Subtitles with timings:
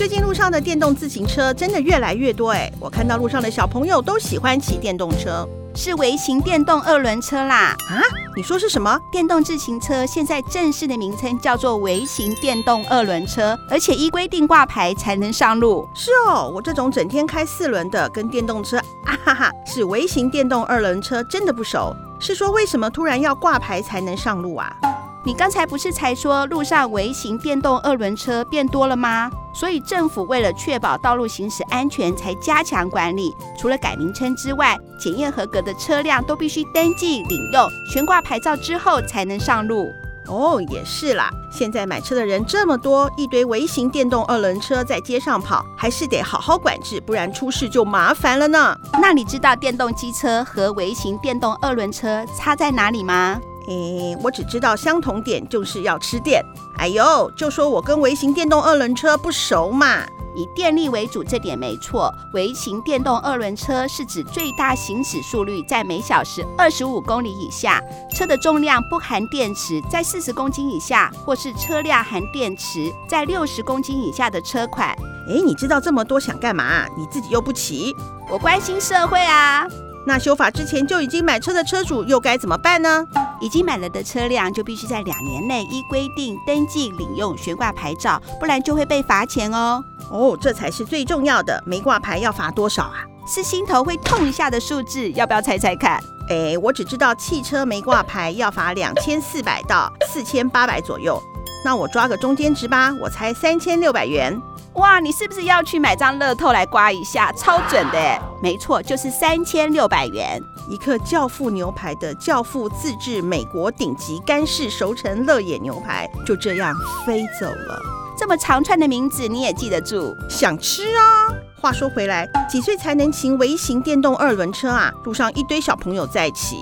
[0.00, 5.46] 最近路上的电动自行车真的越来越多哎，我看到路上的小朋友都喜欢骑电动车。
[5.74, 7.76] 是微型电动二轮车啦！
[7.86, 8.00] 啊，
[8.34, 8.98] 你说是什么？
[9.12, 15.86] 电动自行车现在正式的名称叫做微型电动二轮车，而且依规定挂牌才能上路。
[15.94, 21.94] 是哦，我这种整天开四轮的跟电动车啊哈哈，是微型电动二轮车真的不熟。
[22.18, 24.74] 是说为什么突然要挂牌才能上路啊？
[25.22, 29.30] 你刚才不是才说路上微型电动二轮车变多了吗？
[29.52, 33.34] 所以政府为了确保道路行驶安全，才加强管理。
[33.58, 39.86] 除了改名称之外，检验合格的车辆都必须登记领用悬挂牌照之后才能上路。
[40.26, 41.28] 哦，也是啦。
[41.50, 48.74] 现在买车的人这么多，一堆微型电动二轮车在街上跑，还是得好好管制，不然出事就麻烦了呢。
[49.02, 53.40] 那你知道电动机车和微型电动二轮车差在哪里吗？
[53.68, 56.44] 诶，我只知道相同点就是要吃电。
[56.76, 60.04] 哎呦，就说我跟微型电动二轮车不熟嘛。
[60.32, 62.14] 以电力为主，这点没错。
[62.34, 67.82] 微型电动二轮车是指最大行驶速率在每小时二十五公里以下，
[68.14, 74.96] 车的重量不含电池在四十公斤以下，或是车辆含电池在六十公斤以下的车款。
[75.26, 76.86] 诶，你知道这么多想干嘛？
[76.96, 77.94] 你自己又不骑。
[78.30, 79.66] 我关心社会啊。
[80.06, 83.06] 那修法之前就已经买车的车主又该怎么办呢？
[83.40, 89.82] 已经买了的车辆就必须在两年内依规定登记领用悬挂牌照，不然就会被罚钱哦。
[90.10, 91.62] 哦，这才是最重要的。
[91.66, 93.04] 没挂牌要罚多少啊？
[93.26, 96.02] 是心头会痛一下的数字，要不要猜猜看？
[96.28, 101.20] 哎，我只知道汽车没挂牌要罚两千四百到四千八百左右。
[101.64, 104.40] 那我抓个中间值吧，我猜三千六百元。
[104.74, 107.32] 哇，你是不是要去买张乐透来刮一下？
[107.32, 108.22] 超准的！
[108.40, 110.40] 没错，就是三千六百元。
[110.68, 117.82] 一克教父牛排的教父自制美国顶级干式熟成乐野牛排就这样飞走了。
[118.16, 120.14] 这么长串的名字你也记得住？
[120.28, 121.28] 想吃啊！
[121.60, 124.92] 话说回来，几岁才能骑微型电动二轮车啊？
[125.04, 126.56] 路上一堆小朋友在骑。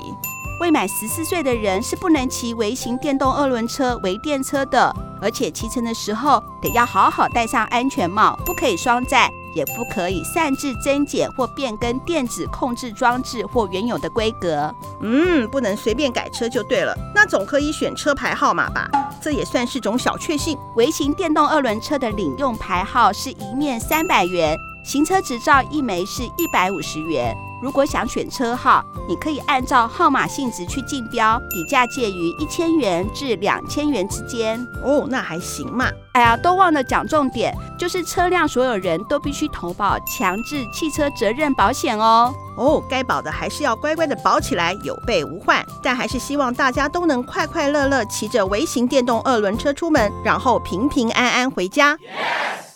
[0.61, 14.75] 未满十四岁的人是不能骑微型电动二轮车、微电车的，而且骑乘的时候得要好好戴上安全帽，不可以双载，也不可以擅自增减或变更电子控制装置或原有的规格。
[15.01, 16.93] 嗯，不能随便改车就对了。
[17.15, 18.91] 那总可以选车牌号码吧？
[19.23, 20.59] 这也算是种小确幸。
[20.75, 27.37] 微型电动二轮车的领用牌号是一面三百元，行车执照一枚是一百五十元。
[27.61, 34.65] 如果想选车号，你可以按照号码性质去竞标，底价介于一千元至两千元之间。
[34.85, 35.91] 哦，那还行嘛。
[36.13, 42.33] 哎呀，都忘了讲重点，就是车辆所有人都必须投保强制汽车责任保险哦。
[42.57, 45.65] 哦，该保的还是要乖乖的保起来，有备无患。
[45.83, 51.97] 但还是希望大家都能快快乐乐骑着微型电动二轮车出门，然后平平安安回家。
[51.97, 52.68] Yes!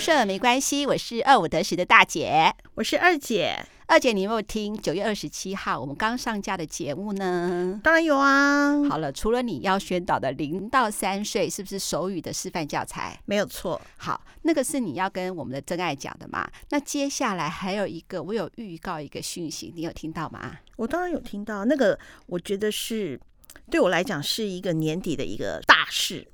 [0.00, 3.54] 这没关系，我是二五得十的大姐，我是二姐。
[3.86, 7.78] 二姐，你有没有听九月二十七号我们刚上架的节目呢？
[7.84, 8.82] 当然有啊。
[8.88, 13.20] 好了，除了你要宣导的零到三岁是不是手语的示范教材？
[13.26, 13.78] 没有错。
[13.98, 16.50] 好，那个是你要跟我们的真爱讲的嘛？
[16.70, 20.56] 那接下来还有一个，我有预告一个讯息，你有听到吗？
[20.76, 21.66] 我当然有听到。
[21.66, 23.20] 那个我觉得是
[23.70, 26.26] 对我来讲是一个年底的一个大事，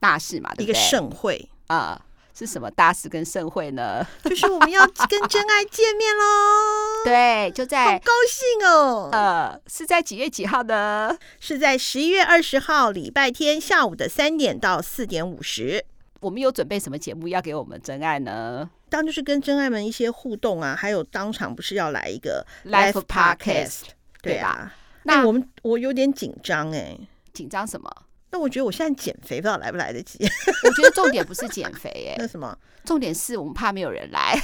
[0.00, 0.64] 大事嘛，对对？
[0.64, 1.96] 一个盛会啊。
[1.98, 4.06] Uh, 是什么大事跟盛会呢？
[4.24, 7.04] 就是我们要跟真爱见面喽！
[7.04, 9.10] 对，就在好高兴哦。
[9.12, 11.16] 呃，是在几月几号呢？
[11.40, 15.84] 是在十一月二十号礼拜天下午的三点到四点五十。
[16.20, 18.70] 我们有准备什么节目要给我们真爱呢？
[18.88, 23.80] 当然就是跟真爱们一些互动啊，还有当场不是要来一个 live podcast，
[24.22, 24.72] 对啊？
[25.04, 26.96] 那我们我有点紧张哎，
[27.32, 27.90] 紧张什么？
[28.32, 30.18] 那我觉得我现在减肥不知道来不来得及。
[30.64, 32.56] 我觉得重点不是减肥，哎，那什么？
[32.84, 34.36] 重点是我们怕没有人来。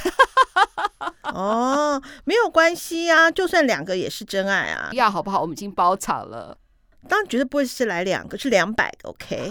[1.33, 4.89] 哦，没有关系啊，就算两个也是真爱啊。
[4.93, 5.41] 要好不好？
[5.41, 6.57] 我们已经包场了。
[7.07, 9.49] 当然绝对不会是来两个，是两百个，OK？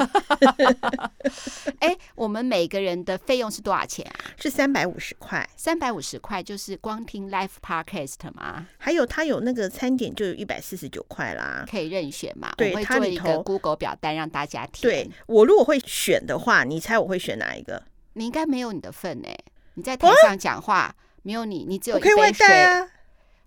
[1.81, 4.15] 哎，我们每个人的费用是多少钱啊？
[4.41, 5.49] 是三百五十块。
[5.57, 8.67] 三百五十块就是光听 Live Podcast 吗？
[8.77, 12.53] 还有它有那个餐点，就有一百四十九块啦，可以任选嘛？
[12.57, 14.83] 对，我会做一个 Google 表单让大家填。
[14.83, 17.83] 对，我如果会选的话，你猜我会选哪一个？
[18.13, 19.37] 你应该没有你的份哎！
[19.75, 22.15] 你在台上讲话，啊、没有你，你只有一杯水。
[22.15, 22.89] 我可以外带啊。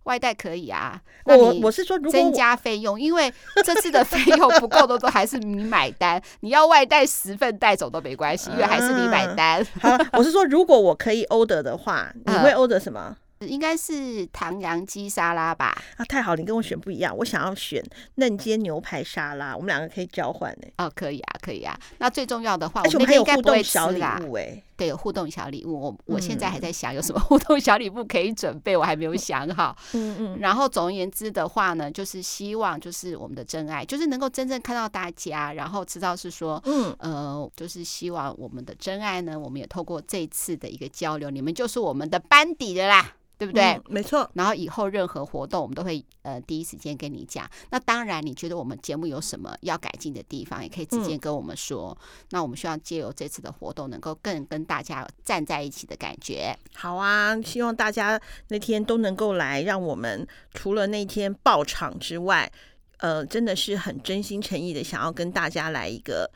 [0.03, 3.31] 外带可以啊，我我是说，如果增加费用，因为
[3.63, 6.21] 这次的费用不够的都还是你买单。
[6.39, 9.65] 你要外带十份带走都没关系， 因为还是你买单。
[9.79, 13.15] 好，我是说，如果我可以 order 的话， 你会 order 什么？
[13.41, 15.75] 应该是唐扬鸡沙拉吧？
[15.97, 17.83] 啊，太好，你跟我选不一样，我想要选
[18.15, 20.67] 嫩煎牛排沙拉，我们两个可以交换呢。
[20.77, 21.75] 哦，可以啊，可以啊。
[21.97, 25.79] 那最重要的话，而且我们还有互动小礼物哎，对，互动小礼物。
[25.79, 29.77] 我我现在还在想有什么互动小礼物可以准备，我还没有想好。
[29.93, 30.39] 嗯嗯。
[30.39, 43.13] 然后总而言之的话呢，就是希望就是我们的真爱，就是能够真正看到大家，然后知道是说，嗯呃，就是希望我们的真爱呢，我们也透过这次的一个交流，你们就是我们的班底的啦。
[43.41, 43.63] 对不对？
[43.63, 44.29] 嗯、没错。
[44.35, 47.49] 然后以后任何活动，我们都会呃第一时间跟你讲。
[47.71, 51.97] 那当然，你觉得我们节目有什么要改进的地方，也可以直接跟我们说。
[51.99, 56.55] 嗯、那我们希望借由这次的活动，能够更跟大家站在一起的感觉。
[56.75, 62.51] 好啊，希望大家那天都能够来，让我们除了那天爆场之外，
[62.99, 66.29] 呃，真的是很真心诚意的想要跟大家来一个。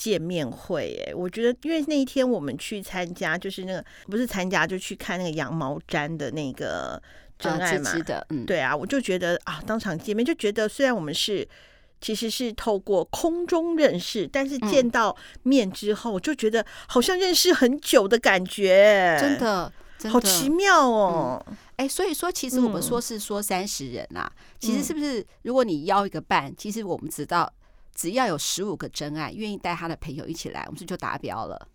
[0.00, 7.00] 见面会哎，我觉得因为那一天我们去参加，就是那个不是参加，就去看那个羊毛毡的那个
[7.38, 11.46] 真爱嘛，啊的嗯、对啊，我就觉得啊，当场见面就觉得，虽然我们是
[12.00, 21.44] 其实是透过空中认识，但是见到面之后，就觉得好像认识很久的感觉，真的，真的好奇妙哦。
[21.76, 25.22] 哎、嗯，所以说，其实我们说是说三十人啊，嗯、其实是不是？
[25.42, 27.52] 如果你邀一个伴，其实我们知道。
[28.00, 31.68] 只要有十五个真爱愿意带他的朋友一起来，我们是就达标了。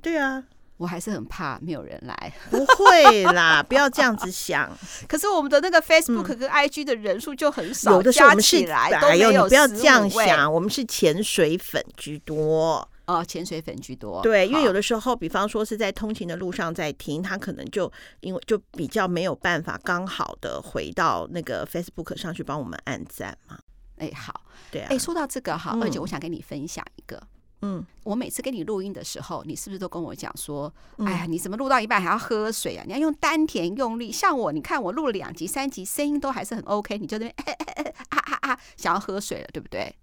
[0.00, 0.42] 对啊，
[0.78, 2.32] 我还是很怕没有人来。
[2.48, 4.74] 不会啦， 不要这样子想。
[5.06, 14.22] 可是我们的那个 Facebook 跟 IG 的人数就很少，嗯、有的时候我们是来哎呦，你不要这样想，我们是潜水粉居多哦，潜水粉居多。
[14.22, 23.58] 对，因为有的时候，比方说是在通勤的路上在听，他可能就因为就比较没有办法刚好的回到那个 Facebook 上去帮我们按赞嘛。
[23.98, 27.22] 哎，好，对啊，哎，说到这个哈，二姐，我想跟你分享一个，
[27.62, 32.84] 嗯，我每次跟你录音的时候，你是不是都跟我讲说，哎呀，你怎么录到一半还要喝水啊？
[32.86, 37.34] 你要用丹田用力，像我，你看我录了两集、三集，声音都还是很 OK，你就那边
[38.10, 39.94] 啊啊啊，想要喝水了，对不对？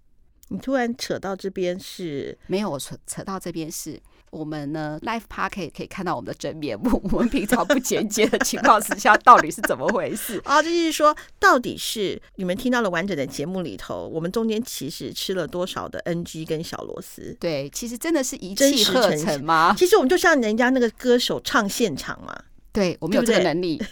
[0.48, 4.00] 你突然扯到这边是没有，我扯扯到这边是。
[4.30, 7.00] 我们呢，Live Podcast 可以看到我们的真面目。
[7.12, 10.60] 我们平常不剪接的情况之下，到底是怎么回事啊？
[10.62, 17.34] 就是说，到底是你们听到了完整的节目里头，我们中间其实吃了多少的 NG 跟小螺丝？
[17.40, 19.74] 对，其实真的是一气呵成吗？
[19.78, 22.36] 其实我们就像人家那个歌手唱现场嘛。
[22.72, 23.82] 对，我们有这个能力，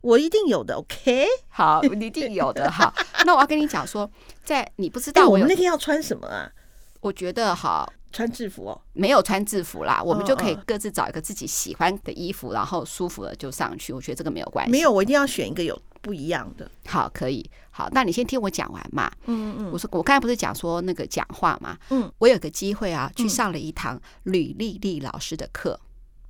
[0.00, 0.74] 我一定有的。
[0.76, 2.70] OK，好，你一定有的。
[2.70, 2.94] 好，
[3.24, 4.08] 那我要跟你讲说，
[4.44, 6.52] 在你不知道我，我们那天要穿什么啊？
[7.00, 7.92] 我觉得好。
[8.16, 13.92] 穿制服哦，没有穿制服啦，我们就可以各自找一个自己喜欢的衣服，然后舒服了就上去。
[13.92, 14.72] 我觉得这个没有关系。
[14.72, 16.70] 没有，我一定要选一个有不一样的。
[16.86, 17.44] 好，可以。
[17.70, 19.12] 好，那你先听我讲完嘛。
[19.26, 19.70] 嗯嗯。
[19.70, 21.76] 我说我刚才不是讲说那个讲话嘛。
[21.90, 22.10] 嗯。
[22.16, 25.78] 我有个机会啊，去上了一堂吕丽丽老师的课。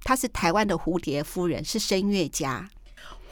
[0.02, 2.68] 她是台湾的蝴蝶夫人，是声乐家。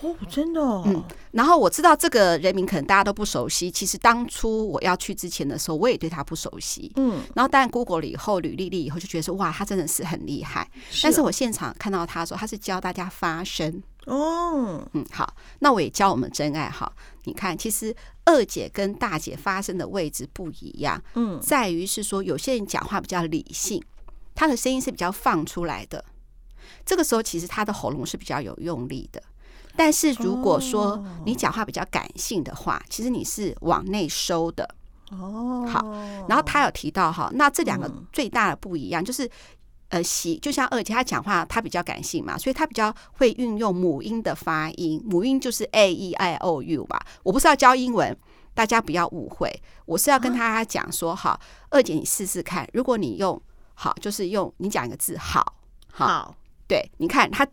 [0.05, 0.83] 哦，真的哦。
[0.87, 1.03] 嗯，
[1.33, 3.71] 然后我知道这个人名可能大家都不熟悉。
[3.71, 6.93] 其实当初我要去之前的时候，我也对他不熟悉。
[6.97, 10.71] 嗯，然后但 Google 了以后，吕丽丽以后就觉得说，哇，他真的是很厉害。
[11.03, 13.83] 但是我现场看到他的时候，他是教大家发声。
[14.07, 16.93] 哦，嗯，好，那我也教我们真爱哈。
[17.23, 17.97] 你看，其实
[18.27, 21.03] 二姐跟大姐发声的位置不一样。
[21.15, 23.83] 嗯，在于是说，有些人讲话比较理性，
[24.35, 26.05] 他的声音是比较放出来的。
[26.85, 29.23] 这个时候，其实他的喉咙是比较有用力的。
[29.77, 34.69] 但是如果说你讲话比较感性的话，其实你是往内收的。
[35.11, 35.85] 哦，好。
[36.29, 39.29] 然后他有提到哈，那这两个最大的不一样就是，
[39.89, 45.03] 呃，喜就像二姐她讲话，她比较感性嘛，所以她比较会运用母音的发音。
[45.05, 46.99] 母音就是 A E I O U 嘛。
[47.23, 48.17] 我不是要教英文，
[48.55, 49.53] 大家不要误会。
[49.87, 51.39] 我是要跟大家讲说，好，
[51.71, 53.41] 二姐你试试看，如果你用
[53.75, 55.55] 好，就是用你讲一个字，好，
[55.93, 56.35] 好，
[56.69, 57.47] 对，你看他。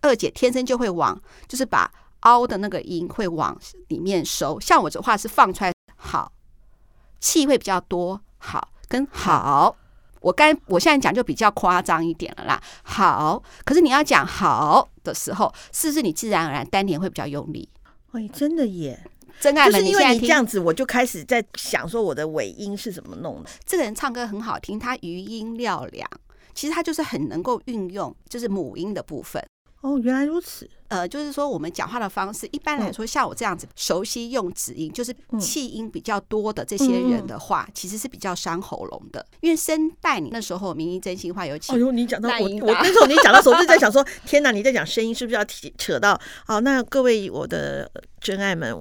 [0.00, 4.58] 二姐天生就会往，就是把凹的那个音会往里面收。
[4.60, 6.32] 像我这话是放出来，好，
[7.20, 9.76] 气会比较多，好跟好。
[10.20, 13.42] 我刚我现在讲就比较夸张一点了啦，好。
[13.64, 17.68] 可是你要讲好的时候，是不是你自然而然丹田会比较用力？
[18.12, 19.04] 哎，真的耶！
[19.40, 23.50] 真爱，就是因为你这样子，我就开始在想说我的尾音是怎么弄的。
[23.66, 26.08] 这个人唱歌很好听，他余音绕梁，
[26.54, 29.44] 其实他就是很能够运用，就是母音的部分。
[29.84, 30.68] 哦，原来如此。
[30.88, 39.24] 呃，就是说我们讲话的方式，一般来说，像我这样子熟悉用子音，就是气音比较多的这些人的话，其实是比较伤喉咙的。
[39.42, 41.74] 因为声带，你那时候名医真心话有请。
[41.74, 46.18] 哎呦，你讲到我，我那时候你讲的时候就在想说，天哪，你在讲声音是不是要提扯到？
[46.46, 48.74] 好，那各位我的真爱们，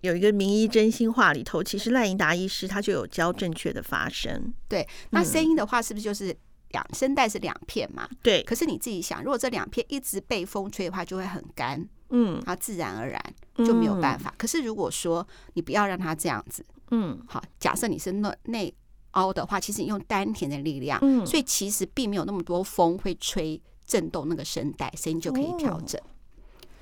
[0.00, 4.52] 有一个名医真心话里头，其实赖英达医师他就有教正确的发声。
[4.66, 6.34] 对，那声音的话，是不是就是？
[6.74, 8.42] 两声带是两片嘛，对。
[8.42, 14.30] 可是你自己想，如果这两片一直被风吹的话，就会很干，嗯，它自然而然就没有办法。
[14.30, 18.74] 嗯、可是如果说你不要让它这样子，嗯，好，假设你是内内
[19.12, 26.00] 凹的话，其实你用丹田的力量，嗯，所以其实并没有那么多风会吹震动那个声带，声音就可以调整。
[26.00, 26.10] 哦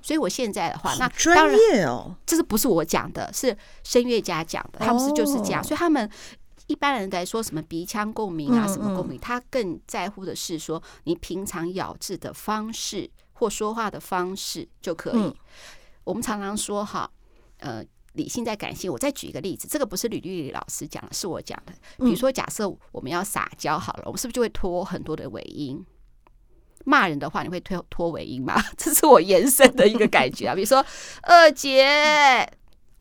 [0.05, 3.33] 所以我现在的话，那专业哦，这是不是我讲的？
[3.33, 5.63] 是声乐家讲的，他们是就是这样。
[5.63, 6.11] 所以他们
[6.67, 15.37] 一般人来说，什么鼻腔共鸣啊，什么共鸣，他更在乎的是说你平常咬字的方式或说话的方式就可以。
[16.05, 17.11] 我们常常说哈，
[17.59, 18.91] 呃，理性在感性。
[18.91, 21.73] 我再举一个例子，这个不是吕丽丽老师讲的，是我讲的。
[21.99, 25.85] 比如说，假设我们要撒娇好了，我们是不是就会拖很多的尾音？
[26.85, 28.61] 骂人的话，你会拖拖尾音吗？
[28.77, 30.55] 这是我延伸的一个感觉啊。
[30.55, 30.85] 比如说
[31.23, 32.49] 二姐，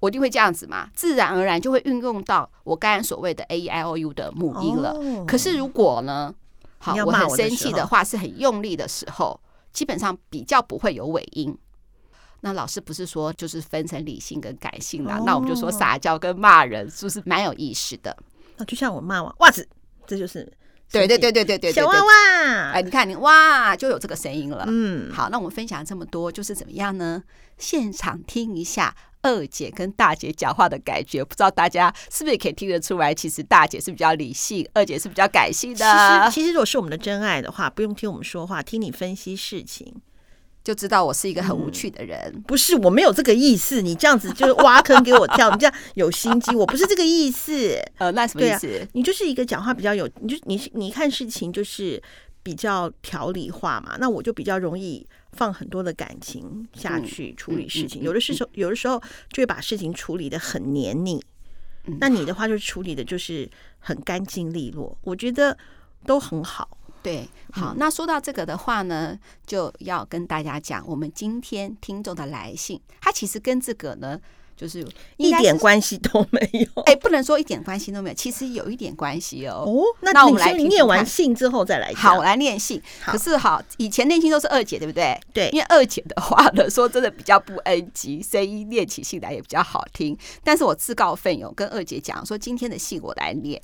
[0.02, 4.90] 我一定会这样子嘛，自然而然就会运用到我刚才所谓的 A E I O U 的母音了。
[4.92, 6.34] 哦、可是如果呢，
[6.80, 9.40] 好，我很生气的话，是很用力的时候，
[9.72, 11.58] 基本上比较不会有尾音。
[12.42, 15.20] 那老师不是说就是分成理性跟感性啦？
[15.20, 18.18] 哦、那我们就说撒娇跟骂人是不是蛮有意思的？
[18.58, 19.66] 那就像我骂我袜子，
[20.06, 20.52] 这就是。
[20.92, 24.66] 对对对对对对，小娃娃，哎，你看你哇，就有这个声音了。
[24.68, 27.24] 嗯，好，那我们分享这么多，就是怎么样呢？
[27.58, 33.14] 现场听一下二姐跟大姐讲话的感觉，不知道大家是不是也可以听得出来？
[33.14, 35.86] 其实大姐是比较理性，二姐是比较感性的。
[35.86, 39.94] 其实，其实如果是我们的真爱的话，不用听我们说话，听你分析事情。
[40.64, 43.82] 就知道我是一个很无趣的人，嗯、不是，我没有这个意思。
[43.82, 47.80] 你这样子就是挖坑给我跳，你这样有心机，我不是这个意思。
[47.98, 48.80] 呃，那什么意思？
[48.80, 52.02] 啊、你就是一个讲话比较有，你就你你看事情就是
[52.44, 53.98] 比较条理化嘛。
[54.00, 59.02] 那我就比较容易放很多的感情下去处理事情，有的时候有的时候
[59.32, 61.20] 就会把事情处理的很黏腻。
[61.88, 63.50] 嗯、那你的话就处理的就是
[63.80, 65.58] 很干净利落，我觉得
[66.06, 66.78] 都很好。
[67.04, 74.20] 对，好，那说到这个的话呢，就要跟大家讲，我们今天听众的来信，它其实跟这个呢，
[74.56, 76.84] 就是，是一点关系都没有。
[76.84, 79.64] 哎，不能说一点关系都没有，其实有一点关系哦。
[79.66, 82.02] 哦，那我们来念完信之后再来讲。
[82.02, 82.80] 好，我来念信。
[83.04, 85.20] 可是好，以前念信都是二姐，对不对？
[85.34, 90.16] 对，因为二姐的话呢，说真的比较不 NG，声音念起信来也比较好听。
[90.44, 93.60] 但是我自告奋勇跟二姐讲说，今天的信我来念。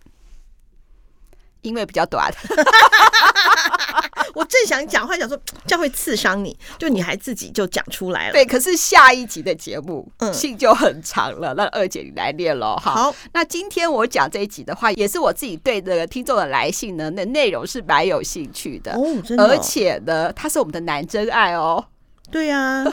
[1.61, 2.31] 因为比较短，
[4.33, 8.33] 我正想讲话，想说 这样会刺伤你，就你还自己就讲出来了。
[8.33, 11.53] 对，可是下一集的节目，嗯，信就很长了。
[11.55, 13.13] 那二姐你来念喽，好。
[13.33, 19.45] 那今天我讲这一集的话，也是我自己对这个听众的来信呢，那内容是蛮有兴趣的哦，真的。
[19.45, 21.83] 而且呢，他是我们的男真爱哦。
[22.29, 22.83] 对呀，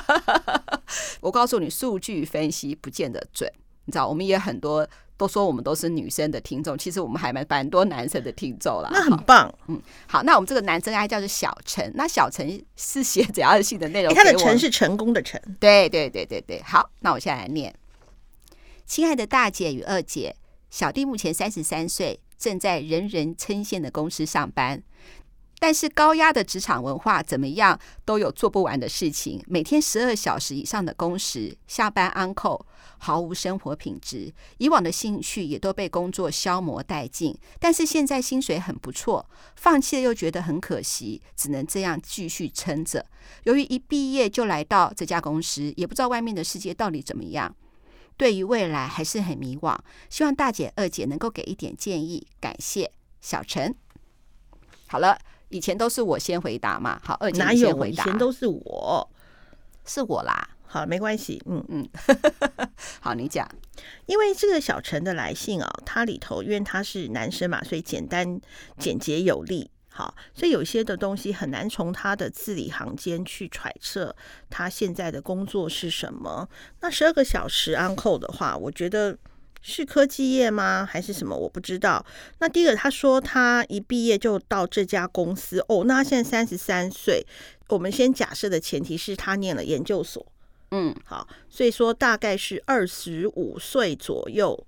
[1.21, 3.51] 我告诉你，数据分析不见得准，
[3.85, 4.87] 你知道，我们也很多。
[5.17, 8.91] 都说我们都是女生的听众，其实我们还蛮蛮多男生的听众啦。
[8.93, 14.13] 那很棒，嗯，好，那我们这个男生爱叫做小陈，那小陈是写怎样的信的内容？
[14.15, 16.61] 他的陈是成功的成，对对对对对。
[16.63, 17.73] 好，那我现在来念。
[18.87, 20.35] 亲爱的大姐与二姐，
[20.69, 24.83] 小弟目前三十三岁，正在人人称羡的公司上班。
[25.65, 32.61] 但是高压的职场文化怎么样都有做不完的事情，每天十二小时以上的工时，下班 on call，
[32.99, 34.31] 毫无生活品质。
[34.59, 37.35] 以往的兴趣也都被工作消磨殆尽。
[37.59, 43.07] 但是现在薪水很不错，放弃了又觉得很可惜，只能这样继续撑着。
[43.45, 47.57] 由于一毕业就来到这家公司，也不知道外面的世界到底怎么样，
[48.19, 49.75] 对于未来还是很迷惘。
[50.11, 52.93] 希望大姐、二姐能够给一点建议，感谢
[53.23, 53.75] 小陈。
[54.89, 55.19] 好了。
[55.49, 58.03] 以前都是我先回答嘛，好，二姐先回答。
[58.03, 59.11] 以前都是我，
[59.85, 60.49] 是我啦。
[60.67, 61.89] 好，没关系，嗯嗯，
[63.01, 63.49] 好，你讲。
[64.07, 68.41] 因为这个小陈的来信啊，他里头因为他是男生嘛，所以简单、
[68.79, 69.71] 简洁有力。
[69.89, 74.17] 好，所以有些的东西很难从他的字里行间去揣测
[74.51, 76.49] 他现在的工作是什么。
[76.81, 79.17] 那十二个小时 on call 的话，我觉得。
[79.67, 80.87] 是科技业吗？
[80.89, 81.35] 还是什么？
[81.35, 82.05] 我不知道。
[82.39, 85.85] 那第一个，他说他一毕业就到这家公司哦。
[85.87, 87.27] 那他现在三十三岁，
[87.69, 90.25] 我们先假设的前提是他念了研究所。
[90.71, 94.67] 嗯，好，所以说大概是二十五岁左右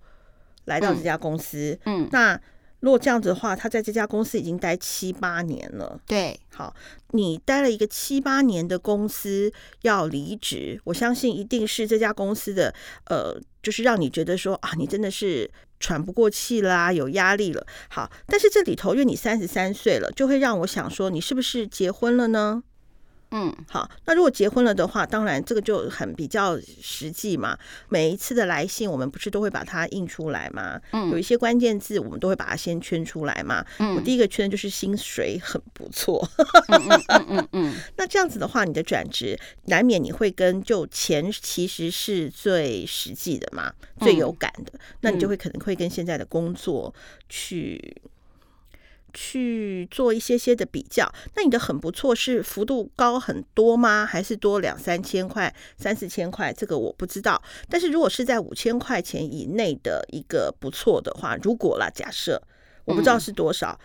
[0.64, 1.78] 来到这家公司。
[1.84, 2.40] 嗯，嗯，那。
[2.86, 6.00] 如果这样子的话，他在这家公司已经待七八年了。
[6.06, 6.72] 对，好，
[7.10, 9.52] 你待了一个七八年的公司
[9.82, 12.72] 要离职，我相信一定是这家公司的
[13.06, 15.50] 呃，就是让你觉得说啊，你真的是
[15.80, 17.66] 喘不过气啦，有压力了。
[17.88, 22.62] 好，但是这里头因为你三十三岁了，就会让我想说，你是不是结婚了呢？
[23.32, 27.58] 嗯，好，那如果结婚了的话，当然这个就很比较实际嘛。
[27.88, 30.80] 每一次的来信，我们不是都会把它印出来吗？
[30.92, 33.64] 嗯，有一些关键字，我们都会把它先圈出来嘛。
[33.78, 36.26] 嗯，我第一个圈的就是薪水很不错。
[36.68, 37.74] 嗯嗯嗯嗯，嗯。
[37.98, 44.72] 那这样子的话，你的转职难免你会跟就钱其实是最实际的嘛，最有感的。
[45.00, 46.94] 那你就会可能会跟现在的工作
[47.28, 48.00] 去。
[49.18, 54.04] 去做一些些的比较，那你的很不错是幅度高很多吗？
[54.04, 56.52] 还是多两三千块、三四千块？
[56.52, 57.42] 这个我不知道。
[57.70, 62.40] 但是如果是在五千块钱以内的一个不错的话，如果啦，假设
[62.84, 63.80] 我不知道是多少，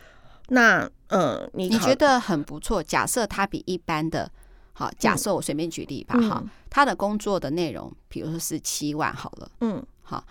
[0.50, 2.84] 嗯、那嗯，你你觉得很不错？
[2.84, 4.30] 假设他比一般的，
[4.74, 10.22] 好，假设我随便举例吧，哈、嗯，他的工作的内容，比如说是七万好了，嗯，好，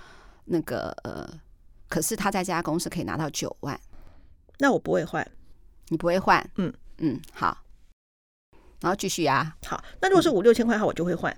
[0.44, 1.26] 那个呃，
[1.88, 3.80] 可是他在这家公司可以拿到九万。
[4.60, 5.28] 那我不会换，
[5.88, 6.72] 你不会换，嗯。
[6.98, 7.58] 嗯，好，
[8.80, 11.36] 然后继续啊，好，那如果是五六千块的话，我就会换，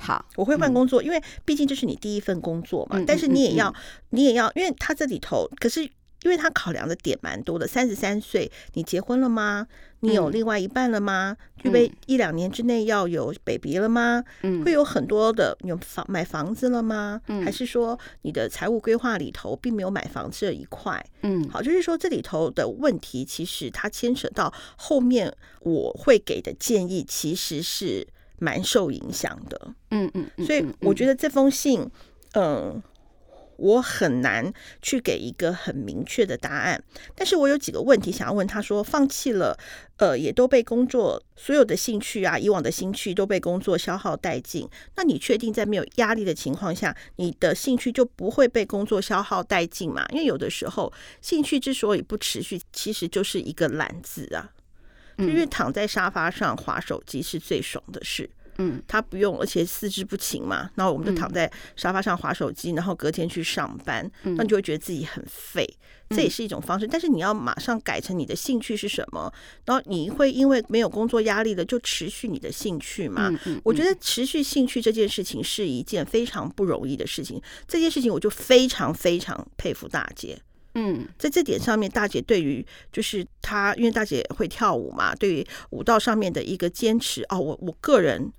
[0.00, 3.74] 好，我会换工作，因为毕竟这是你第一份工作嘛，但是你也要，
[4.10, 5.90] 你也要，因为他这里头可是。
[6.26, 9.68] 因为他考量的点蛮多的，三十三岁，你结婚了吗？
[10.00, 11.36] 你有另外一半了吗？
[11.62, 14.24] 预备一两年之内要有 baby 了吗？
[14.42, 17.20] 嗯，会有很多的，有房买房子了吗？
[17.28, 21.00] 嗯，还是说你的财务规划里头并没有买房这一块？
[21.22, 28.04] 嗯，好，就是说这里头的问题，其实它牵扯到后面我会给的建议，其实是
[28.40, 29.72] 蛮受影响的。
[29.92, 31.88] 嗯嗯，所以我觉得这封信，
[32.32, 32.82] 嗯。
[33.56, 36.82] 我很难去给一个很明确的答案，
[37.14, 39.58] 但是我有几个问题想要问他说，放弃了，
[39.96, 44.68] 呃，也都被工作所有的兴趣啊，以往的兴趣都被工作消耗殆尽。
[44.96, 50.06] 那你确定在没有压力的情况下，你的兴趣就不会被工作消耗殆尽吗？
[50.10, 54.50] 因为有的时候兴趣之所以不持续，其实就是一个懒字啊，
[55.18, 58.28] 因为躺在沙发上划手机是最爽的事。
[58.58, 65.68] 嗯，他不用，而且四肢不勤嘛，然后我们就躺在沙发上划手机，然后隔天去上班，那你就会觉得自己很废，
[66.08, 66.86] 这也是一种方式。
[66.86, 69.30] 但是你要马上改成你的兴趣是什么，
[69.66, 73.30] 然后你会因为没有工作压力的，就持续你的兴趣嘛？
[73.62, 80.38] 我觉得持续兴趣这件事情是一件非常不容易的事情，这件事情我就非常非常佩服大姐。
[80.76, 88.32] 嗯，在这点上面，大姐对于就是她，因为大姐会跳舞嘛，对于舞蹈上面的一个坚持哦，我我个人。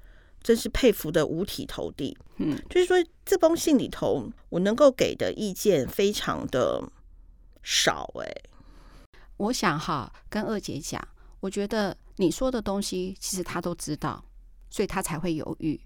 [0.48, 2.18] 真是佩服的五体投地。
[2.38, 6.82] 嗯，就是说这封信里头，我能够给的意见非常的
[7.62, 8.10] 少。
[8.22, 8.32] 哎，
[9.36, 11.06] 我想哈，跟二姐讲，
[11.42, 14.24] 我觉得你说的东西，其实她都知道，
[14.70, 15.78] 所以她才会犹豫。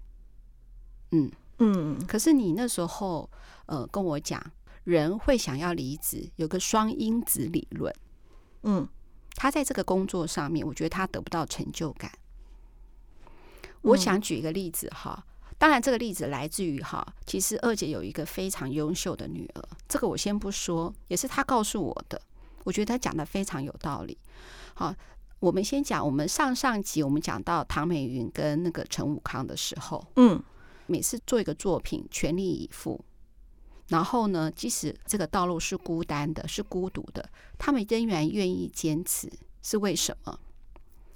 [1.10, 2.06] 嗯嗯。
[2.06, 3.28] 可是你那时候，
[3.66, 4.40] 呃，跟我讲，
[4.84, 7.92] 人会想要离职，有个双因子理论。
[8.62, 8.88] 嗯，
[9.34, 12.12] 他在这个工作上面，我觉得他得不到成就感。
[13.82, 15.24] 我想举一个例子哈，
[15.58, 22.20] 当然这个例子来自于哈，其实二姐有一个非常优秀的女儿，这个我先不说，也是她告诉我的，
[22.64, 24.16] 我觉得她讲的非常有道理。
[24.74, 24.94] 好，
[25.40, 30.42] 我们先讲，我们上上集我们讲到唐美云跟那个陈武康的时候，嗯，
[30.86, 33.04] 每次做一个作品全力以赴，
[33.88, 40.38] 然后呢，即使这个道路是孤单的，是孤独的，他们仍然愿意坚持，是为什么？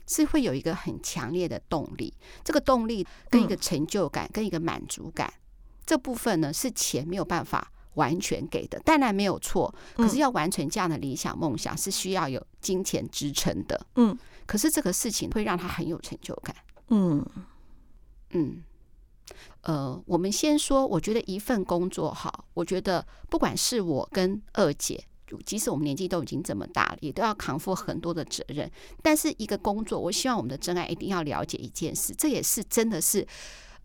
[0.06, 2.12] 是会有一个很强烈的动力，
[2.44, 5.32] 这个动力跟一个成就感，跟一个满足感，
[5.84, 9.74] 这部分呢是钱没有办法完全给的，当然没有错。
[9.94, 13.86] 可是要完成这样的理想梦想，是需要有金钱支撑的。
[13.96, 14.16] 嗯，
[14.46, 16.54] 可是这个事情会让他很有成就感。
[16.88, 17.24] 嗯
[18.30, 18.62] 嗯，
[19.62, 25.04] 呃，我们先说，我觉得一份工作好，我觉得不管是我跟二姐。
[25.44, 28.70] 即使我们年纪都已经这么大了，也都要扛负很多的责任。
[29.02, 33.26] 但是一个工作，我希望我们的真爱一定要了解一件事，这也是真的是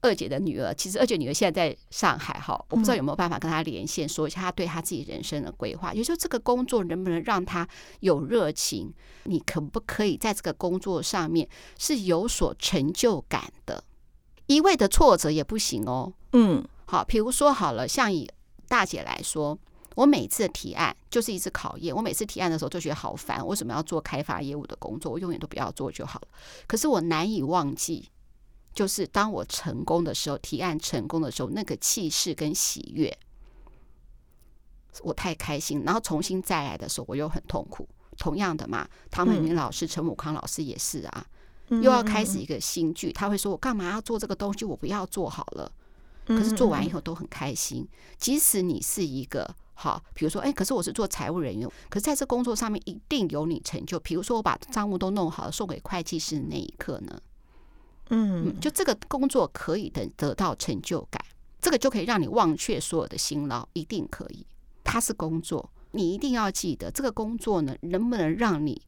[0.01, 0.73] 二姐的女儿。
[0.73, 5.93] 其实二姐女儿现在在上海哈，我不知道有没有办法跟她连线，说一下她对她自己人生的规划。
[5.93, 7.67] 也就这个工作能不能让她
[8.01, 8.93] 有热情？
[9.23, 13.83] 你可不可以在这个工作上面是有所成就感的？
[14.47, 16.13] 一味的挫折也不行哦。
[16.33, 18.29] 嗯，好，比如说好了，像以
[18.67, 19.57] 大姐来说。
[19.95, 21.95] 我每次的提案就是一次考验。
[21.95, 25.11] 我每次提案的时候就觉得好烦，为什么要做开发业务的工作？
[25.11, 26.27] 我永远都不要做就好了。
[26.65, 28.09] 可是我难以忘记，
[28.73, 33.17] 就是当我成功的时候，提案成功的时候，那个气势跟喜悦，
[35.01, 35.83] 我太开心。
[35.83, 37.87] 然后重新再来的时候，我又很痛苦。
[38.17, 41.25] 同样的嘛，唐美云老师、陈武康老师也是啊，
[41.69, 43.11] 又要开始一个新剧。
[43.11, 44.63] 他会说：“我干嘛要做这个东西？
[44.63, 45.71] 我不要做好了。”
[46.37, 47.87] 可是做完以后都很开心。
[48.17, 49.55] 即使你是一个。
[49.73, 53.99] 好，比如说，哎，可是我是做财务人员，可是在这工作上面一定有你成就。
[53.99, 57.19] 比如说，我把账务都弄好了，送给会计师的那一刻呢，
[58.09, 61.19] 嗯，嗯，就这个工作可以得得到成就感，
[61.59, 64.45] 这个就可以让你忘却所有的辛劳，一定可以。
[64.83, 68.79] 它是工作，你一定要记得这个工作呢，能不能让你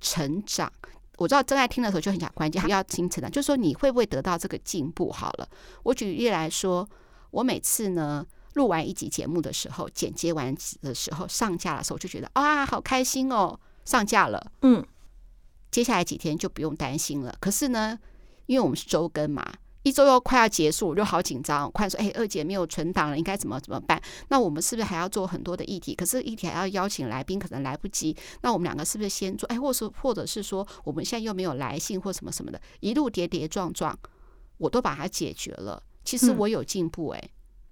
[0.00, 0.72] 成长？
[1.22, 5.12] 我知道正在听的时候就很想关键，要听成长，就是说你会不会得到这个进步？
[5.12, 5.48] 好了，
[5.84, 6.88] 我举例来说，
[7.30, 14.84] 我每次呢录完一集节目的时候，剪接完的时候，上架的时候就觉得啊，好开心哦，上架了，嗯，
[15.70, 17.34] 接下来几天就不用担心了。
[17.40, 17.96] 可是呢，
[18.46, 19.54] 因为我们是周更嘛。
[19.82, 21.70] 一周又快要结束，我就好紧张。
[21.72, 24.00] 快说，哎，二姐没有存档了，应该怎么怎么办？
[24.28, 25.94] 那我们是不是还要做很多的议题？
[25.94, 28.16] 可是议题还要邀请来宾，可能来不及。
[28.42, 29.48] 那我们两个是不是先做？
[29.48, 33.98] 哎，或是或者是说，我们现在又没有来信或什么什么的，一路跌跌撞撞，
[34.58, 35.82] 我都把它解决了。
[36.04, 37.30] 其实我有进步，哎，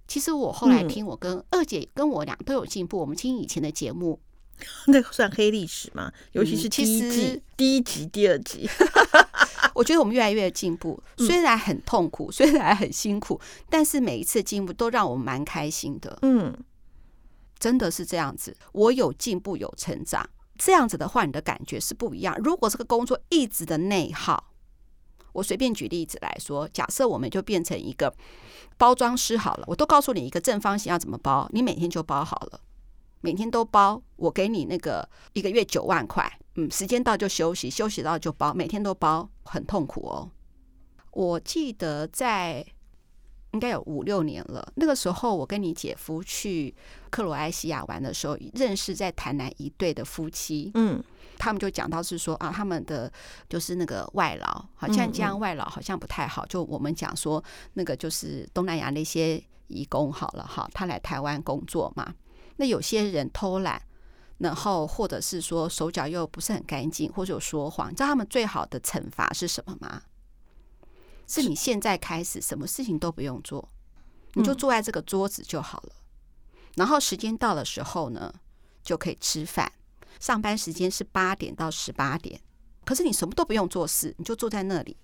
[0.09, 2.99] 其实我后来听我跟二姐跟我俩都有进步。
[2.99, 4.21] 我们听以前的节目，
[4.89, 6.13] 那算黑历史吗？
[6.33, 8.69] 尤其是第一季、第一集、第二集。
[9.81, 13.41] 我觉得我们越来越进步，虽然很痛苦，嗯、 虽然很辛苦，
[13.71, 16.19] 但是每一次进步都让我们蛮开心的。
[16.21, 16.55] 嗯，
[17.59, 18.55] 真的是这样子。
[18.73, 22.37] 我有进步，有成长，这样子的话，你的感觉是不一样。
[22.45, 24.53] 如果这个工作一直的内耗，
[25.33, 28.15] 我随便举例子来说，假设我们就变成一个
[28.77, 32.61] 包装师好了，我都告诉你一个正方形要怎么包，你每天就包好了，
[33.23, 36.31] 每天都包，我给你那个一个月九万块。
[36.57, 40.31] 嗯，时间到就休息，休息到就包，每天都包，很痛苦哦。
[41.13, 42.65] 我记得在
[43.53, 46.75] 应该有五六年了，那个时候我跟你姐夫去
[47.11, 50.71] 克罗埃西亚玩的时候，认识在台南一对的夫妻。
[50.75, 51.03] 嗯，
[51.39, 53.13] 他们就讲到是说啊，他们的
[53.49, 56.45] 就是那个外劳，好像这样外劳好像不太好。
[56.47, 57.43] 就我们讲说，
[57.75, 62.13] 那个就是东南亚那些移工好了哈，他来台湾工作嘛，
[62.57, 63.81] 那有些人偷懒。
[64.41, 70.03] 然后，或者是说手脚又不是很干净，或者有说谎，你知道他们最好的惩罚是什么吗？
[71.27, 73.69] 是你现在开始什么事情都不用做，
[74.33, 75.93] 你就坐在这个桌子就好了。
[76.77, 78.35] 然后时间到的时候呢，
[78.83, 79.71] 就可以吃饭。
[80.19, 82.41] 上班时间是八点到十八点，
[82.87, 84.97] 可是你什么都不用做事，你就坐在那里。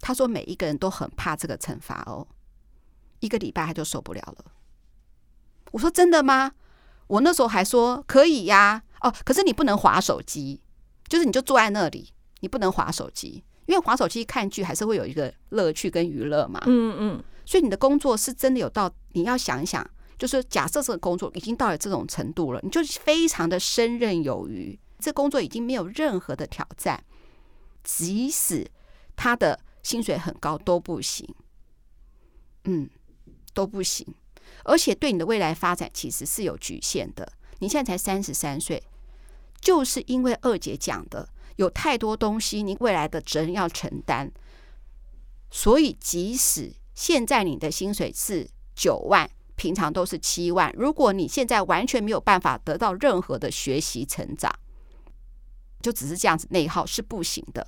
[0.00, 2.28] 他说每一个人都很怕这个惩罚哦，
[3.20, 4.52] 一个礼拜他就受不了了。
[5.70, 6.52] 我说真的吗？
[7.06, 10.60] 我那时候还说可以呀，哦，可是你不能划手机，
[11.08, 16.62] 就是你就坐在那里，你不能划手机，因为划手机看剧还是会有一个乐趣跟娱乐嘛。
[16.66, 19.86] 嗯嗯，所以你的工作是真的有到，你要想一想，
[20.18, 27.04] 就是假设这个工作已经到了这种程度了，你就非常的胜任有余，这工作已经没有任何的挑战，
[27.84, 28.70] 即使
[29.16, 31.28] 他的薪水很高都不行，
[32.64, 32.88] 嗯，
[33.52, 34.06] 都不行。
[34.64, 37.32] 而且对你的未来发展其实是有局限的。
[37.58, 38.82] 你现在才三十三岁，
[39.60, 44.32] 就是因为二姐讲的有太多东西，你未来的责任要承担。
[45.50, 54.52] 所以即使现在你的薪水是九万，平常都是七万，如果你现在完全没有办法得到任何的学习成长，
[55.80, 57.66] 就只是这样子内耗是不行的。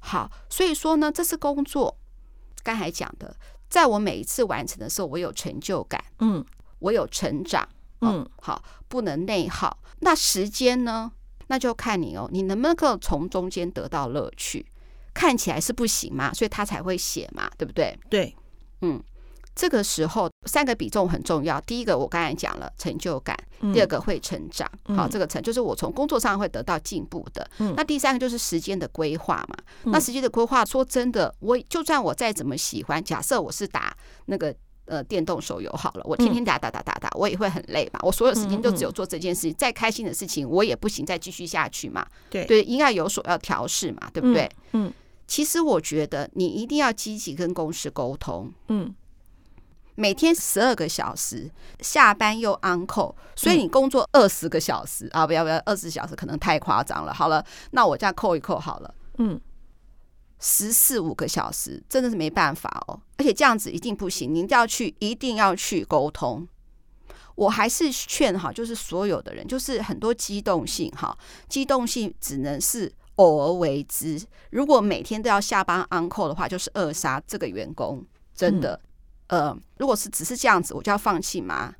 [0.00, 1.98] 好，所以说呢，这是工作。
[2.62, 3.36] 刚才讲的。
[3.72, 6.44] 在我每一次完成的时候，我有成就感，嗯，
[6.78, 7.66] 我有成长，
[8.02, 9.78] 嗯，哦、好，不能内耗。
[10.00, 11.10] 那时间呢？
[11.46, 14.66] 那就看你哦，你能不能够从中间得到乐趣？
[15.14, 17.98] 看起来是不行嘛，所以他才会写嘛，对不对？
[18.10, 18.36] 对，
[18.82, 19.02] 嗯。
[19.54, 21.60] 这个时候，三个比重很重要。
[21.60, 23.36] 第一个，我刚才讲了成就感；
[23.72, 24.66] 第二个，会成长。
[24.86, 27.48] 嗯、好，这个成就是我从工作上会得到进步的。
[27.58, 29.56] 嗯、那第三个就是时间的规划嘛。
[29.84, 33.94] 嗯、那时间的规划，说真的，我就算我再怎么喜欢，假设我是打
[34.26, 34.54] 那个
[34.86, 38.00] 呃电动手游好了，我天天打打打打打，我也会很累嘛。
[38.02, 42.06] 我所有时间都只有做这件事情，再开心的事情我也不行，再继续下去嘛。
[42.30, 44.50] 对对，应该有所要调试嘛，对不对？
[44.72, 44.86] 嗯。
[44.86, 44.92] 嗯
[45.24, 48.52] 其实我觉得你一定要积极跟公司沟通。
[48.68, 48.94] 嗯。
[49.94, 51.50] 每天十二个小时，
[51.80, 55.26] 下班又 on call，所以你工作二十个小时、嗯、啊！
[55.26, 57.12] 不要不要，二十小时可能太夸张了。
[57.12, 58.94] 好了，那我这样扣一扣好了。
[59.18, 59.38] 嗯，
[60.40, 64.34] 十四五个小时真的是没办法哦，而且这样子一定不行。
[64.34, 66.48] 你一定要去，一定要去沟通。
[67.34, 71.16] 我还是劝哈，就是所有的人，就是很多机动性哈，
[71.48, 74.18] 机动性只能是偶尔为之。
[74.50, 78.02] 如果每天都要下班 on call 的话，就是扼杀这个员工，
[78.34, 78.80] 真的。
[78.82, 78.88] 嗯
[79.32, 81.72] 呃，如果是只是这样子，我就要放弃吗？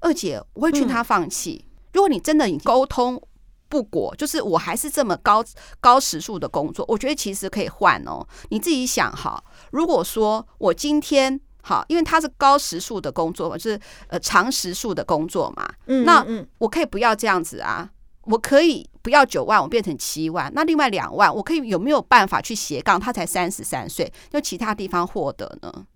[0.00, 1.64] 二姐，我会劝他放弃。
[1.64, 3.18] 嗯、如果你真的你沟通
[3.66, 5.42] 不果，就是我还是这么高
[5.80, 8.26] 高时数的工作，我觉得其实可以换哦。
[8.50, 9.42] 你自己想哈，
[9.72, 16.22] 如果说我今天好，因为他是高时数的工作嘛，就是呃长时数的工作嘛，嗯，那
[16.58, 17.90] 我可以不要这样子啊，
[18.24, 18.86] 我可以。
[19.00, 23.00] 不要九万，我变成七万，那另外两万我可以有没有办法去斜杠？
[23.00, 25.86] 他才三十三岁，就其他地方获得呢？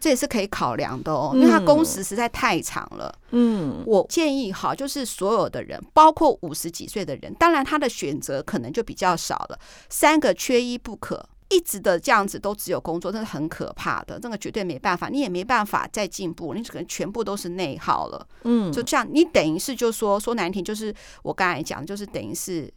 [0.00, 3.14] 这也是可以考量的哦，因为他工时实在太长了。
[3.30, 11.28] 嗯，我建议哈，就是所有的人，包括五十几岁的人，当然他的选择可能就比较少了，三个缺一不可。
[11.48, 14.18] 一直的这样子都只有工作，这是很可怕的。
[14.20, 18.26] 那个绝对没办法，你也没办法再进步，你可能全部都是内耗了。
[18.42, 22.68] 嗯，就这样，你等于是就说说难听，就是我刚才讲，就是等于是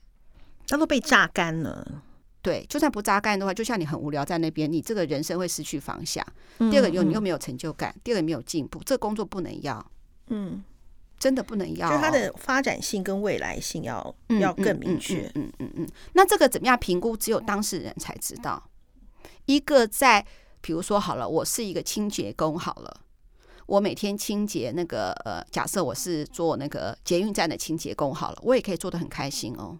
[0.67, 1.83] 他都被榨干了。
[2.41, 6.25] 对，就算不扎干的话，就像你很无聊在那边，你这个人生会失去方向。
[6.71, 9.91] 第二个，又你又没有成就感；第二个，没有进步，这个工作不能要。
[10.27, 10.63] 嗯。
[11.19, 15.23] 真的不能要，就它的发展性跟未来性要要更明确。
[15.23, 15.87] 嗯嗯嗯，嗯，嗯，嗯。
[16.13, 17.17] 那这个怎么样评估？
[17.17, 18.69] 只有当事人才知道。
[19.45, 20.25] 一个在，
[20.61, 23.01] 比如说好了，我是一个清洁工，好了，
[23.65, 29.77] 我每天清洁那个呃，假设我是做那个捷运站的清洁工，好了，我也可以做得很开心哦。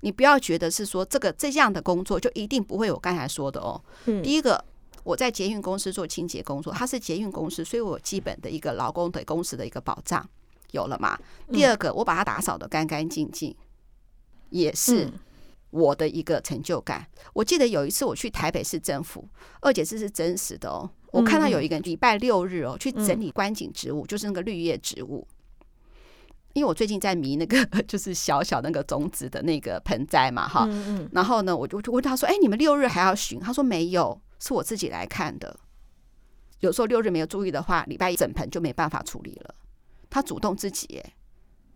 [0.00, 3.80] 你不要觉得是说这个这样的工作就一定不会有我刚才说的哦。
[4.06, 4.22] 嗯。
[4.22, 4.64] 第一个，
[5.04, 10.28] 我在捷运公司做清洁工作，它是捷运公司，所以我有基本的一个劳工的公司的一个保障。
[10.72, 11.18] 有了嘛？
[11.50, 13.56] 第二个，我把它打扫的干干净净，
[14.50, 15.10] 也是
[15.70, 17.06] 我的一个成就感。
[17.32, 19.26] 我记得有一次我去台北市政府，
[19.62, 20.90] 二姐这是真实的哦。
[21.10, 25.26] 我看到有一个礼拜六日哦，去整理观景植物，就是那个绿叶植物。
[26.58, 30.68] 因为我最近在迷那个 就是小小那个种子的那个盆栽嘛，哈。
[31.12, 35.58] 然后呢，我就就问他说：“哎，你们六日还要巡？”他说：“没有，是我自己来看的。
[36.60, 39.54] 有时候六日没有注意的话，礼拜一整盆就没办法处理了。”
[40.10, 41.12] 他主动自己耶，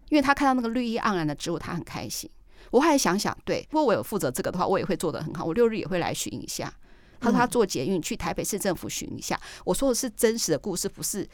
[0.08, 2.28] 因为他看到那个绿意盎然的植物，他很开心。
[2.70, 5.44] 我后来想想，对，如果我有负责这个的话，我也会做得很好。
[5.44, 6.72] 我六日也会来巡一下。
[7.20, 9.38] 他说他坐捷运去台北市政府巡一下。
[9.64, 11.28] 我说的是真实的故事，不是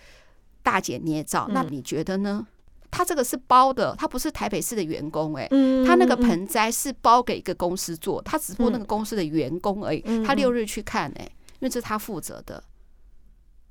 [0.62, 1.48] 大姐捏造。
[1.50, 2.46] 那你觉得呢？
[2.90, 5.46] 他这个是包的，他不是台北市的员工哎，
[5.86, 10.00] 他那个盆栽是包给一个公司做，他只不过那个公司的员工而已。
[10.24, 12.62] 他六日去看哎，因为这是他负责的，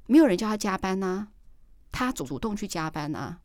[0.05, 1.27] 没有人叫他加班呐。
[1.89, 3.39] 他主主动去加班啊，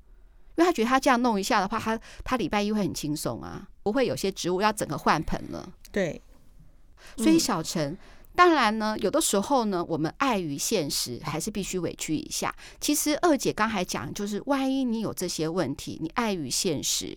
[0.57, 5.73] 因为他觉得他这样弄一下的话，他他礼拜一会很轻松啊，不会有些植物要整个换盆了。
[5.91, 6.21] 对，
[7.17, 7.97] 所以小陈，
[8.35, 12.55] 当然呢，有的时候呢，我们碍于现实，还是必须委屈一下。
[12.81, 17.17] 其实二姐刚才讲，就是万一你有这些问题，你碍于现实，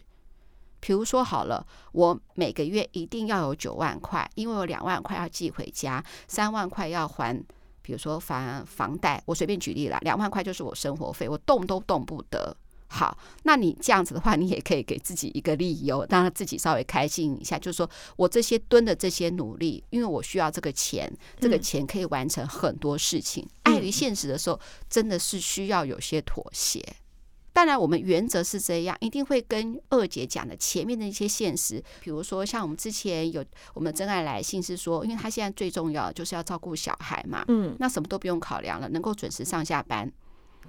[0.79, 7.43] 比如说好了，我每个月一定要有九万块，因为我两万块要寄回家，三万块要还。
[7.81, 12.57] 比如说房房贷，我随便举例啦，两万块就是我生活费，我动都动不得。
[12.95, 23.45] 好，那你这样子的话，你也可以给自己一个理由，让自己稍微开心一下，就是说我这些蹲的这些努力，因为我需要这个钱，这个钱可以完成很多事情。
[23.63, 24.57] 碍于现实的时候，
[24.89, 26.81] 真的是需要有些妥协。
[27.51, 40.11] 当然，我们原则是这样，一定会跟二姐讲的前面的一些现实，比如说像我们之前有我们真爱来信是说，因为他现在最重要就是要照顾小孩嘛，嗯，那什么都不用考量了，能够准时上下班，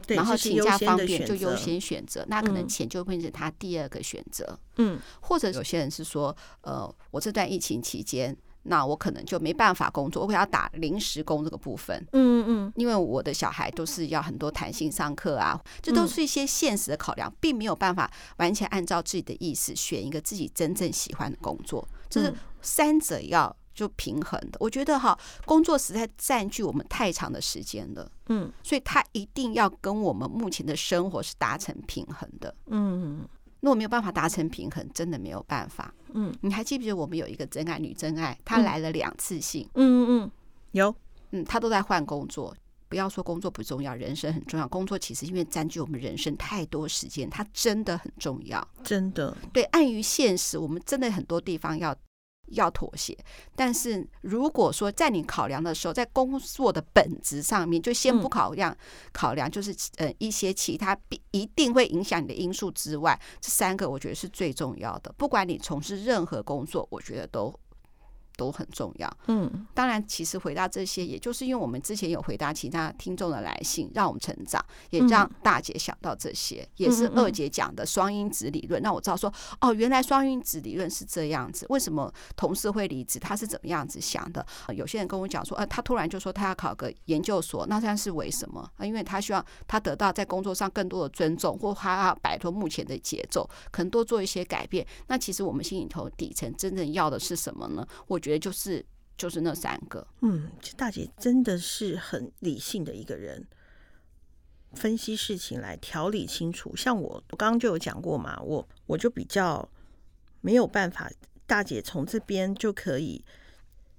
[0.09, 8.37] 然后请假方便就优先选择，那可能钱就变成他第二个选择，嗯，或者有些人是说，呃，我这段疫情期间。
[8.69, 12.05] 那我可能就没办法工作，我会要打临时工这个部分。
[12.15, 24.57] 嗯嗯，因为我的小孩都是要很多弹性上课啊，这都是一些现实的考量，并没有办法完全按照自己的意思选一个自己真正喜欢的工作，就是三者要就平衡的。
[24.59, 28.11] 我觉得哈，工作实在占据我们太长的时间了。
[28.29, 32.53] 嗯，所以他一定要跟我们目前的生活是达成平衡的。
[32.67, 33.29] 嗯。
[33.61, 35.93] 那我没有办法达成平衡，真的没有办法。
[36.13, 39.69] 嗯，你还记不记得我们有一个真爱女真爱，她来了两次性。
[39.75, 40.31] 嗯嗯嗯，
[40.73, 40.95] 有。
[41.33, 42.55] 嗯，她都在换工作。
[42.89, 44.69] 不要说工作不重要，人生很重要。
[44.69, 48.65] 工作其实因为占据我们人生太多时间，它真的很重要。
[48.85, 49.37] 真的。
[49.53, 51.97] 对，碍于现实，我们真的很多地方要。
[52.49, 53.17] 要妥协，
[53.55, 58.77] 但是如果说在你考量的时候，在工作的本质上面，就先不考量，
[59.13, 65.13] 考量就是呃一些其他必一定会影响你的因素之外，这三个我觉得是最重要的。
[65.17, 67.53] 不管你从事任何工作，我觉得都。
[68.37, 69.17] 都很重要。
[69.27, 81.65] 嗯，当然，其实回答这些，也就是因为我们之前有回答其他听众的来信，让我们成长，也让大姐想到这些，也是二姐讲的双因子理论，让我知道说，哦，原来双因子理论是这样子。
[81.71, 83.19] 为什么同事会离职？
[83.19, 84.45] 他是怎么样子想的？
[84.75, 88.61] 有些人跟我讲说，呃，他突然就说他要考个研究所，那算是为什么？
[88.77, 94.87] 啊，因为他希望他得到在工作上更多的尊重，或他要摆脱目前的节奏，可能多做一些改变。
[95.07, 97.87] 那其实我们心里头底层真正要的是什么呢？
[98.07, 98.21] 我。
[98.27, 98.85] 觉得就是
[99.17, 103.47] 就是那三个，嗯，大姐真的是很理性的一个人，
[104.73, 106.75] 分析事情来条理清楚。
[106.75, 109.69] 像我，我刚刚就有讲过嘛，我我就比较
[110.41, 111.09] 没有办法，
[111.47, 113.25] 大姐从这边就可以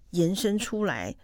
[0.09, 1.15] 延伸出来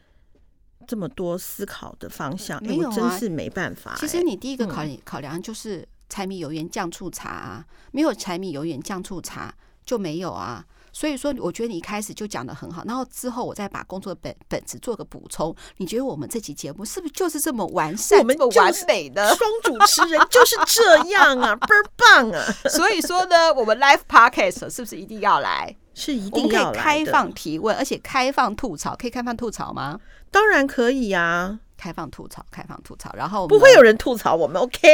[0.88, 2.64] 这么多思考的方向。
[2.64, 3.98] 没有啊，我真是没办法。
[3.98, 9.54] 其实你第一个考考量就是柴米油盐酱醋茶啊，没有柴米油盐酱醋茶
[9.86, 10.66] 就没有啊。
[10.94, 15.54] 所以说，我觉得你一开始就讲的很好，然后之后我再把工作本本子做个补充。
[15.78, 22.46] 你觉得我们这期节目是不是就是这么完善、我们这么完美的 双主持人就是这样啊，倍儿棒啊！
[22.70, 25.76] 所以说呢，我们 Live Podcast 是不是一定要来？
[25.96, 30.00] 是一定要来，开放提问，而且开放吐槽，可以开放吐槽吗？
[30.30, 31.60] 当然可以呀、啊。
[31.84, 34.88] 开放吐槽，开放吐槽，然后不会有人吐槽我们，OK？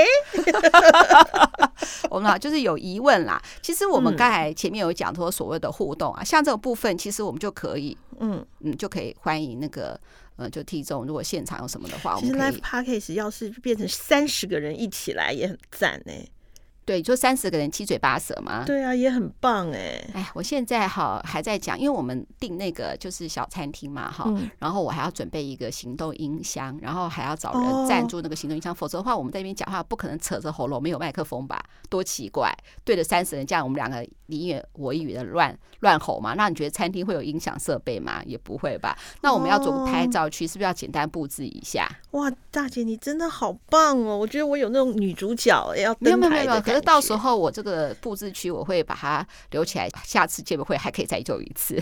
[2.10, 3.40] 我们啊，就是有疑问啦。
[3.62, 10.00] 其实我们刚才前面有讲说所谓的互动啊，嗯、像这个部分，其实我们就可以，嗯嗯，就可以欢迎那个
[10.38, 12.42] 呃，就听众如果现场有什么的话，我们其实。
[12.42, 16.28] Live Podcast 要是变成三十个人一起来，也很赞呢、欸。
[16.90, 18.64] 对，就三十个人七嘴八舌嘛。
[18.66, 20.04] 对啊，也很棒哎。
[20.12, 31.64] 哎，我现在哈还在讲，因为我们订那个就是小餐厅嘛哈，嗯、然后我还要准备一个行动音箱，然后还要找人赞助那个行动音箱，哦、否则的话我们在那边讲话不可能扯着喉咙没有麦克风吧？
[31.90, 32.52] 多奇怪！
[32.84, 36.34] 对着三十人这样，我们两个你一语我一语的乱乱吼嘛？
[36.34, 38.20] 那你觉得餐厅会有音响设备吗？
[38.26, 38.98] 也不会吧？
[39.22, 41.88] 那我们要做个拍照区，是不是要简单布置一下？
[42.12, 44.18] 哇，大姐你真的好棒哦！
[44.18, 46.79] 我觉得我有那种女主角要登台的感觉。
[46.82, 51.82] 到时候我这个布置区我会把它留起来，下次见面会还可以再做一次。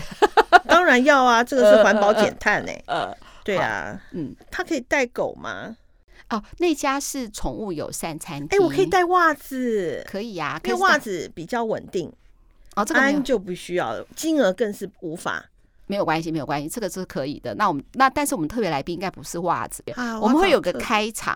[0.66, 2.72] 当然要啊，这个是环保减碳呢。
[2.86, 5.76] 呃，对啊，嗯，他可以带狗吗？
[6.30, 8.58] 哦，那家是宠物友善餐厅。
[8.58, 12.12] 哎，我可以带袜子，可以呀，因为袜子比较稳定。
[12.76, 15.44] 哦，这个安就不需要了，金额更是无法。
[15.86, 17.54] 没有关系，没有关系，这个是可以的。
[17.54, 19.82] 那我们那但是我们特别来宾应该不是袜子，
[20.20, 21.34] 我们会有个开场。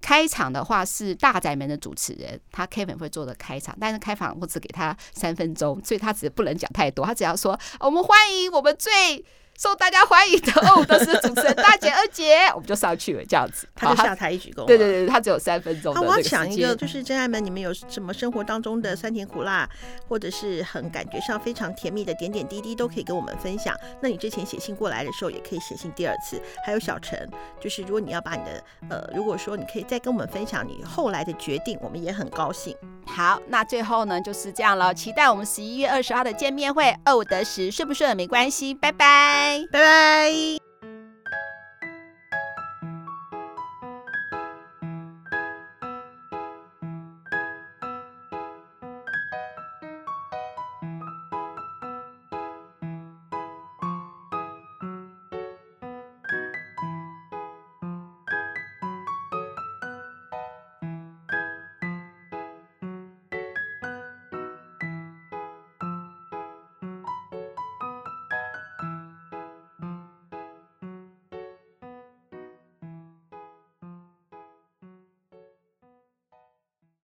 [0.00, 9.24] 开场的话是大宅门的主持人，他 Kevin 会做的开场，但是开场我只给他三分钟，所以他只不能讲太多，他只要说我们欢迎我们最。
[9.58, 14.64] 受大家欢迎的哦，都是主持人大姐二姐，我们就上去了，这样子，他就下台一鞠躬。
[14.66, 15.92] 对对对，他只有三分钟。
[15.94, 19.68] 那我要讲一个，就是真爱们，你们有什么生活当中的酸甜苦辣，
[20.06, 23.74] 或者是很感觉上非常甜蜜的点点滴滴，都可以跟我们分享。
[24.00, 26.40] 那你之前写信过来的时候，也可以写信第二次。
[26.64, 27.28] 还有小陈，
[27.60, 32.76] 就是如果你要把你的呃，如果说你可以再跟我们分享你后来的决定，我们也很高兴。
[33.04, 36.94] 好，那最后呢就是这样了，期待我们十一月二十号的见面会。
[37.04, 39.66] 二五得十，顺不顺没关系，拜拜拜。
[39.70, 40.57] 拜。